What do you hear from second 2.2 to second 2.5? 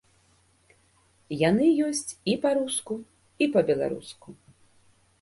і